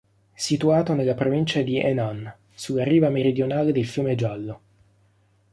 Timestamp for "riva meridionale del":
2.83-3.85